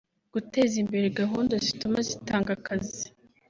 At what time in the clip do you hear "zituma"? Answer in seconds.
1.65-1.97